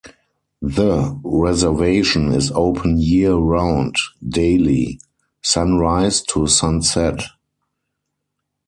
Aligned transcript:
The 0.63 1.15
reservation 1.23 2.33
is 2.33 2.49
open 2.53 2.97
year-round, 2.99 3.95
daily, 4.27 4.99
sunrise 5.43 6.21
to 6.23 6.47
sunset. 6.47 7.21